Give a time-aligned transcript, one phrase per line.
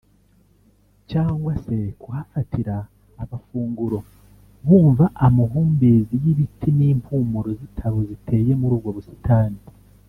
[1.09, 2.75] cyangwa se kuhafatira
[3.23, 3.99] abafunguro
[4.67, 9.59] bumva amahumbezi y’ibiti n’impumuro z’itabo ziteye muri ubwo busitani